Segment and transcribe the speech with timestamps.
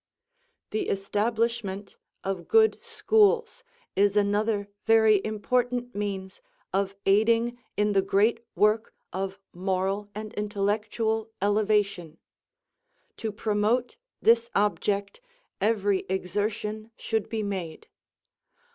[0.71, 3.63] The establishment of good schools
[3.95, 6.41] is another very important means
[6.73, 12.17] of aiding in the great work of moral and intellectual elevation;
[13.17, 15.21] to promote this object
[15.61, 17.87] every exertion should be made.